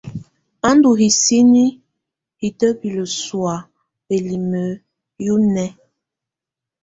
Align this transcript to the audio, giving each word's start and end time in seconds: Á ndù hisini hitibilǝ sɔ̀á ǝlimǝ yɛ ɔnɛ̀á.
Á 0.67 0.69
ndù 0.75 0.89
hisini 0.99 1.65
hitibilǝ 2.39 3.03
sɔ̀á 3.23 3.57
ǝlimǝ 4.13 4.63
yɛ 5.25 5.31
ɔnɛ̀á. 5.35 5.71